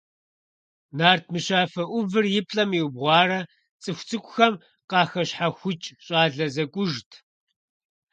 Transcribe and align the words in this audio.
Нарт 0.97 1.25
мыщафэ 1.31 1.83
Ӏувыр 1.89 2.25
и 2.39 2.41
плӀэм 2.47 2.71
иубгъуарэ 2.79 3.39
цӀыху 3.81 4.05
цӀыкӀухэм 4.07 4.53
къахэщхьэхукӀ 4.89 5.87
щӀалэ 6.05 6.47
зэкӀужт. 6.53 7.09